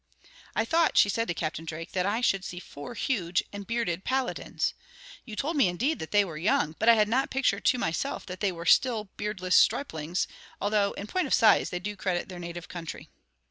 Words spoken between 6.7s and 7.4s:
but I had not